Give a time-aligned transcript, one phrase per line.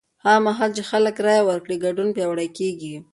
[0.23, 2.95] هغه مهال چې خلک رایه ورکړي، ګډون پیاوړی کېږي.